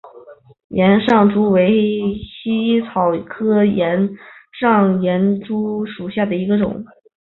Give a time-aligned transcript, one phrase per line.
[0.69, 4.09] 岩上珠为茜草科岩
[4.59, 4.99] 上
[5.41, 6.83] 珠属下的一个种。